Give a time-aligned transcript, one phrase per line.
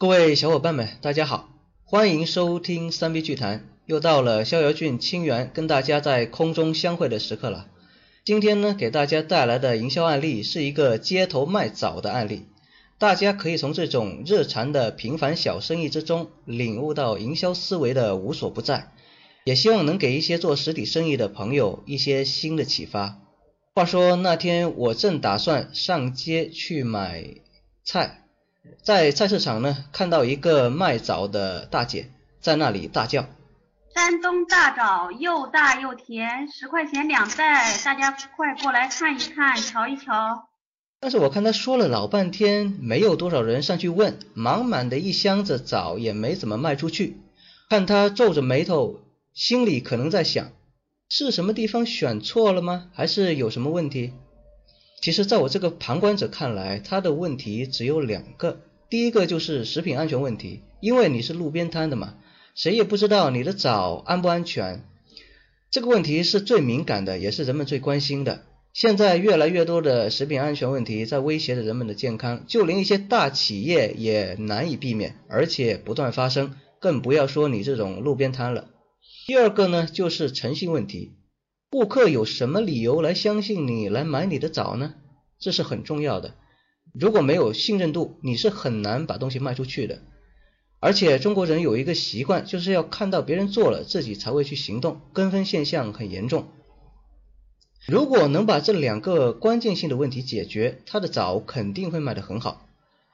[0.00, 1.48] 各位小伙伴们，大家好，
[1.82, 3.68] 欢迎收听三 B 剧谈。
[3.84, 7.66] 又到了逍遥郡清源跟大家在空中相会的时刻了。
[8.24, 12.46] 今天呢，给大家带来的营销案例是一个街头卖枣的案例。
[12.96, 18.92] 大家可以从这种日常的平凡小生意之中，领悟到营销思维的无所不在。
[19.42, 23.18] 也希望能给一些做实体生意的朋友一些新的启发。
[23.74, 27.24] 话说那天我正打算上街去买
[27.82, 28.27] 菜。
[28.82, 33.26] 在菜市场呢，看到一个卖枣的大姐在那里大叫
[33.94, 40.48] ：“山东大枣又大又甜，十块钱两袋，大家快过来看一看，瞧一瞧。”
[41.00, 47.20] 但是我看她说了老半天，没有多少人上去问，满满的一箱子枣也没怎么卖出去。
[47.68, 49.00] 看她皱着眉头，
[49.32, 50.50] 心里可能在想：
[51.08, 52.88] 是什么地方选错了吗？
[52.92, 54.12] 还是有什么问题？
[55.00, 58.60] 其实，在我这个旁观者看来，他的问题只有两个。
[58.90, 62.14] 第一个就是食品安全问题，因为你是路边摊的嘛，
[62.54, 64.84] 谁也不知道你的枣安不安全。
[65.70, 68.44] 这个问题是最敏感的，也是人们最关心的。
[68.72, 78.68] 现在越来越多的食品安全问题在威胁着人们的健康，就连一些大企业也难以避免，而且不断发生，更不要说你这种路边摊了。
[79.26, 81.17] 第二个呢，就是诚信问题。
[81.70, 84.94] 顾客有什么理由来相信你来买你的枣呢？
[85.38, 86.34] 这是很重要的。
[86.94, 90.00] 如果没有信任度，你是很难把东西卖出去的。
[90.80, 96.46] 而且中国人有一个习惯，就是要看到别人做了，自己才会去行动，跟风现象很严重。
[97.86, 102.66] 如果能把这两个关键性的问题解决，他的枣肯定会卖得很好。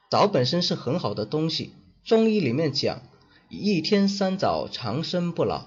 [0.09, 1.73] 枣本身是很好的东西，
[2.05, 3.01] 中医里面讲
[3.49, 5.65] 一天三枣长生不老，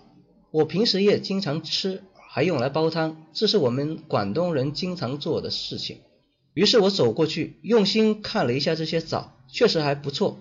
[0.51, 2.03] 我平时也经常吃。
[2.39, 6.03] 还用来煲汤，这是我们广东人经常做的事情。
[6.55, 10.39] 于是我走过去，用心看了一下这些枣，确实还不错，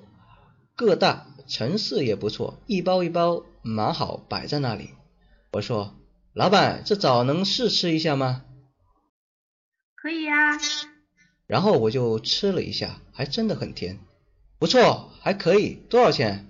[0.76, 4.92] 个大，成色也不错，一包一包蛮好，摆在那里。
[5.54, 5.96] 我说
[6.38, 8.46] ：“老板，这枣能试吃一下吗
[10.00, 10.56] ？”“可以呀。”
[11.48, 13.98] 然后我就吃了一下，还真的很甜，
[14.60, 15.74] 不错，还可以。
[15.90, 16.48] 多少钱？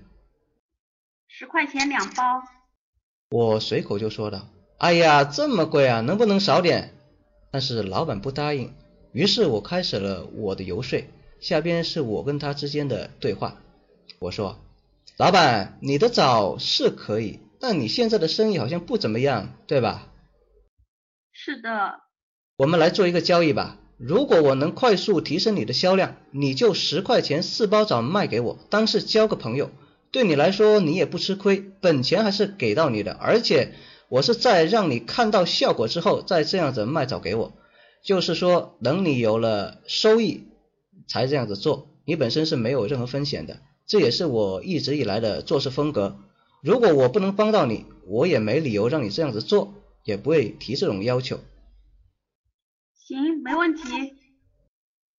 [1.30, 2.44] 十块钱两包。
[3.30, 4.50] 我随口就说道。
[4.78, 6.94] 哎呀，这么贵啊，能不能少点？
[7.50, 8.74] 但是老板不答应，
[9.12, 11.04] 于是我开始了我的游说。
[11.40, 13.58] 下边是我跟他之间的对话。
[14.20, 14.60] 我说
[15.18, 20.10] ：“老板，你的枣是可以，但你现在的生意好像不怎么样，对吧
[21.34, 22.02] ？”“是的。
[22.58, 23.80] ”“我们来做一个交易吧。
[23.98, 29.72] 如果我能快速提升你的销量，你就十块钱四包枣卖给我，当是交个朋友。
[30.12, 33.74] 对你来说，你也不吃亏，本钱还是给到你的，而且。”
[34.10, 37.54] 我是在让你看到效果之后再这样子卖早给我，
[38.04, 40.44] 就是说等你有了收益
[41.08, 46.20] 才这样子做，你本身是没有任何风险的，这也是我一直以来的做事风格。
[46.64, 49.74] 如果我不能帮到你，我也没理由让你这样子做，
[50.04, 51.40] 也不会提这种要求。
[52.96, 53.84] 行，没问题。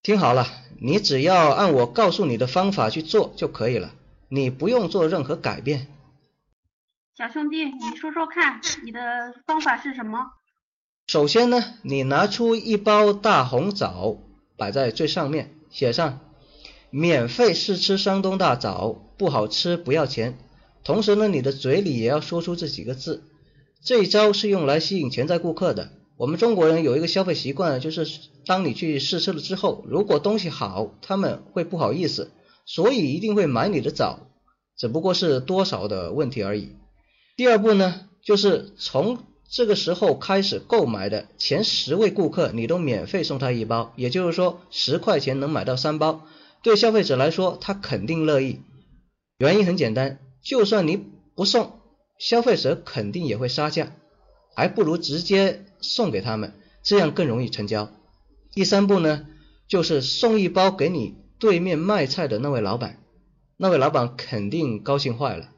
[0.02, 0.46] 听好了，
[0.80, 3.94] 你只要按我告诉你的方法去做就可以了，
[4.28, 5.86] 你不用做任何改变。
[7.18, 9.00] 小兄弟，你说说看，你的
[9.44, 10.20] 方法是什么？
[11.08, 14.18] 首先呢，你拿出一包大红枣，
[14.56, 16.20] 摆在最上面，写上
[16.90, 20.38] “免费试吃山东大枣，不好吃不要钱”。
[20.84, 23.24] 同时呢，你的嘴里也要说出这几个字。
[23.82, 25.90] 这一招是用来吸引潜在顾客的。
[26.16, 28.06] 我们中国人有一个消费习惯，就是
[28.46, 32.30] 当你去试吃了之后，如果东西好，他们会不好意思，
[32.64, 34.20] 所以一定会买你的枣，
[34.76, 36.76] 只不过是多少的问题而已。
[37.38, 46.26] 第二步呢，就是从这个时候开始购买的前十位顾客，你都免费送他一包，也就是说十块钱能买到三包。
[46.64, 48.62] 对消费者来说，他肯定乐意。
[49.38, 51.78] 原因很简单，就算你不送，
[52.18, 53.92] 消费者肯定也会杀价，
[54.56, 57.88] 还不如直接送给他们，这样更容易成交。
[58.50, 59.26] 第三步呢，
[59.68, 62.98] 就是送一包给你对面卖菜的那位老板，
[63.56, 65.50] 那位老板肯定高兴坏了。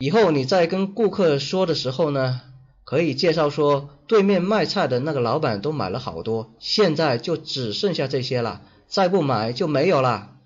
[0.00, 2.40] 以后你在跟顾客说的时候呢，
[2.84, 10.36] 可以介绍说对面卖菜的那个老板都买了好多，现在就只剩下这些了，再不买就没有了。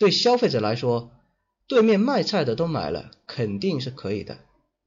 [0.00, 1.12] 对消费者来说，
[1.68, 4.38] 对面卖菜的都买了，肯定是可以的，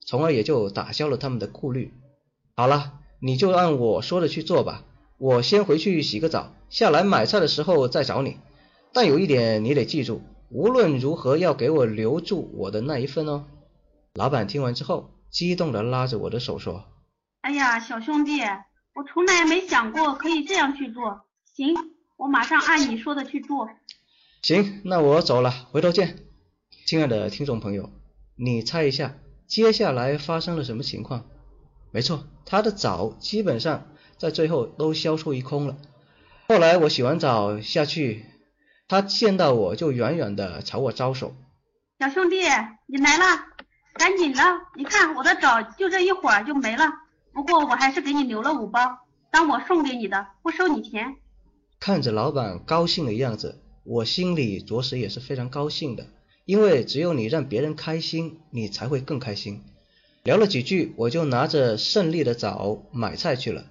[0.06, 1.94] 从而也就打消了他们的顾虑。
[2.58, 4.84] 好了，你就按我说的去做吧，
[5.18, 8.36] 我先回去洗个澡，下来买菜的时候再找你。
[8.92, 13.46] 但有一点你得记住，无论如何要给我留住我的那一份哦。
[14.20, 16.84] 老板听完之后，激动地拉着我的手说
[17.40, 18.42] ：“哎呀，小兄弟，
[18.94, 21.22] 我从来没想过可以这样去做。
[21.56, 21.74] 行，
[22.18, 23.70] 我马上按你说的去做。
[24.42, 26.18] 行，那我走了，回头见。”
[26.86, 27.92] 亲爱的听众朋友，
[28.36, 29.16] 你猜一下
[29.48, 31.26] 接下来发生了什么情况？
[31.92, 33.88] 没错，他的澡基本上
[34.18, 35.78] 在最后都销售一空了。
[36.50, 38.26] 后来我洗完澡下去，
[38.90, 41.34] 他见到我就远远的朝我招手。
[42.00, 42.36] 小兄弟，
[42.86, 43.46] 你来了，
[44.00, 44.42] 赶紧的！
[44.78, 46.86] 你看我的枣就这一会儿就没了，
[47.34, 48.80] 不过我还是给你留了五包，
[49.30, 51.18] 当我送给你的，不收你钱。
[51.82, 56.08] 看着老板高兴的样子，我心里着实也是非常高兴的，
[56.46, 59.64] 因为只有你让别人开心，你才会更开心。
[60.24, 63.66] 聊了几句，我就拿着胜利的枣买菜去了。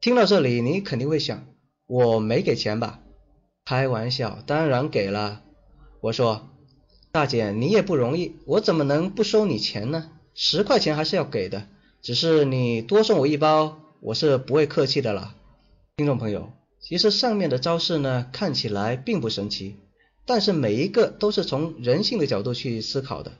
[0.00, 1.44] 听到这里，你肯定会想，
[1.86, 3.00] 我没给钱吧？
[3.66, 5.42] 开玩笑，当然给了。
[6.00, 6.48] 我说，
[7.12, 10.10] 大姐你也不容易，我怎么能不收你钱呢？
[10.34, 11.66] 十块钱还是要给的，
[12.02, 15.34] 只是你多送我一包，我是不会客气的啦。
[15.96, 16.52] 听众朋友。
[16.78, 19.76] 其实上面的招式呢，看起来并不神奇，
[20.24, 23.32] 但是每一个都是从人性的角度去思考的。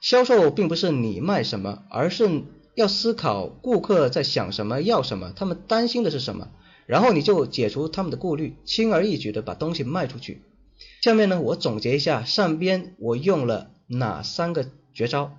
[0.00, 2.42] 销售并不是你卖什么，而是
[2.74, 6.48] 要思考顾客在想什么、要什么，他们担心的是什么，
[6.86, 10.42] 然后你就解除他们的顾虑，轻而易举的把东西卖出去。
[11.02, 15.36] 下面呢，我总结一下上边我用了哪三个绝招。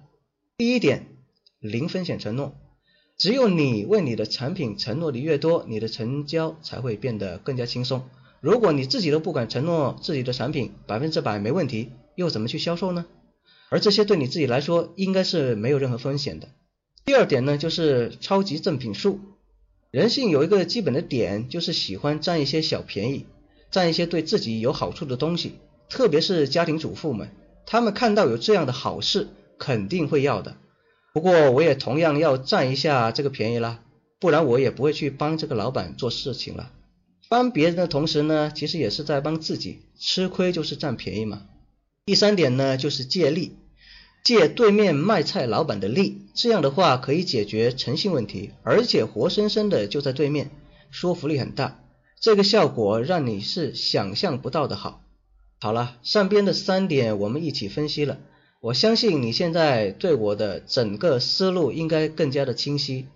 [0.58, 1.08] 第一点，
[1.62, 2.54] 零风险承诺。
[3.18, 8.04] 只有你为你的产品承诺的越多，你的成交才会变得更加轻松。
[8.42, 13.06] 如果你自己都不敢承诺自己的产品百分之百没问题，又怎么去销售呢？
[13.70, 16.50] 而这些对你自己来说应该是没有任何风险的。
[17.06, 19.22] 第二点呢，就是超级赠品术。
[19.92, 23.28] 人性有一个基本的点，就是喜欢占一些小便宜，
[23.74, 25.56] 占一些对自己有好处的东西。
[25.90, 27.30] 特别是家庭主妇们，
[27.66, 29.28] 他们看到有这样的好事，
[29.60, 30.56] 肯定会要的。
[31.14, 33.82] 不过我也同样要占一下这个便宜啦，
[34.20, 36.72] 不然我也不会去帮这个老板做事情了。
[37.30, 41.44] 帮别人的同时呢，其实也是在帮自己，吃亏就是占便宜嘛。
[42.06, 43.58] 第三点呢，就是借力，
[44.24, 50.50] 借对面卖菜老板的力，这样的话可以解决诚信问题，而且活生生的就在对面，
[50.90, 51.83] 说服力很大，
[52.24, 55.02] 这个效果让你是想象不到的好。
[55.60, 58.18] 好了，上边的三点我们一起分析了。
[58.62, 63.08] 我相信你现在对我的整个思路应该更加的清晰。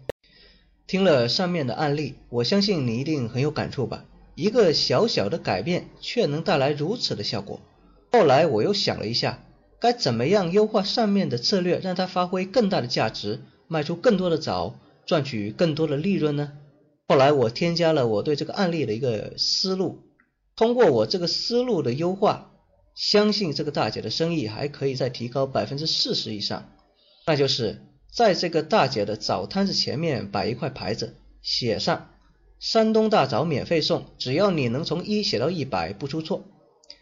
[0.88, 4.04] 听了上面的案例，我相信你一定很有感触吧？
[4.36, 7.62] 一个小小的改变，却能带来如此的效果。
[8.12, 9.42] 后来我又想了一下，
[9.80, 13.39] 该怎么样优化上面的策略，让它发挥更大的价值，
[13.69, 14.75] 卖出更多的枣，
[15.06, 16.51] 赚取更多的利润呢？
[17.07, 20.04] 后来我添加了我对这个案例的一个思路，
[20.56, 22.54] 通过我这个思路的优化。
[22.95, 26.71] 相信这个大姐的生意还可以再提高百分之四十以上，
[27.27, 32.09] 那就是在这个大姐的早摊子前面摆一块牌子，写上
[32.59, 36.44] “山东大枣免费送”，只要你能从一写到一百不出错。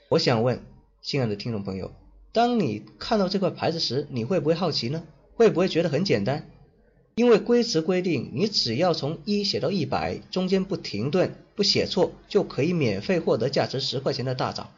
[0.10, 0.66] 我想问，
[1.01, 1.94] 亲爱的听众朋友，
[2.34, 5.06] 当你看到这块牌子时，你会不会好奇呢？
[5.36, 6.50] 会不会觉得很简单？
[7.16, 14.72] 因为规则规定，你只要从一写到一百，中间不停顿，不写错，就可以免费获得价值十块钱的大枣。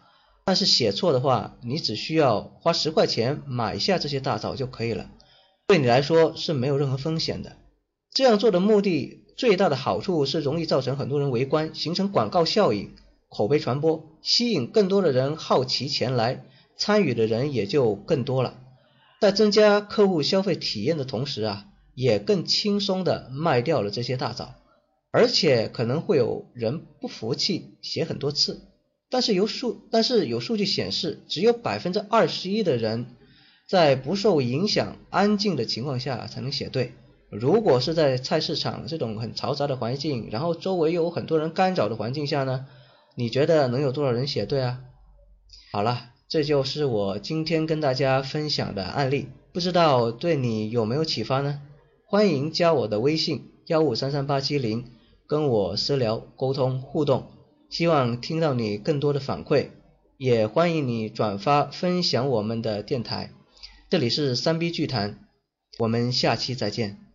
[0.46, 5.10] 但是写错的话，你只需要花十块钱买下这些大枣就可以了，
[5.66, 7.58] 对你来说是没有任何风险的。
[8.14, 12.92] 这样做的目的最大的好处是容易造成很多人围观，形成广告效应、
[13.30, 16.46] 口碑传播，吸引更多的人好奇前来
[16.78, 18.60] 参与的人也就更多了。
[19.20, 21.66] 在增加客户消费体验的同时啊，
[21.98, 24.54] 也更轻松的卖掉了这些大枣，
[25.10, 28.62] 而且可能会有人不服气，写很多次。
[29.10, 33.16] 但是有数，但是有数据显示，只有百分之二十一的人
[33.68, 36.94] 在不受影响、安静的情况下才能写对。
[37.32, 42.68] 如果是在菜市场这种很嘈杂的环境，然后周围有很多人干扰的环境下呢？
[43.16, 44.82] 你觉得能有多少人写对啊？
[45.72, 51.60] 好了，这就是我今天跟大家分享的案例，不知道对你有没有启发呢？
[52.10, 54.86] 欢迎加我的微信幺五三三八七零，
[55.28, 57.28] 跟我私聊沟通互动。
[57.70, 59.72] 希望听到你更多的反馈，
[60.16, 63.34] 也欢迎你转发分享我们的电台。
[63.90, 65.28] 这里是三 B 剧谈，
[65.80, 67.07] 我们下期再见。